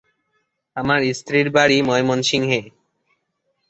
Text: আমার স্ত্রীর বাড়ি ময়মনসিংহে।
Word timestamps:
আমার 0.77 0.99
স্ত্রীর 1.19 1.47
বাড়ি 1.55 1.77
ময়মনসিংহে। 1.81 2.61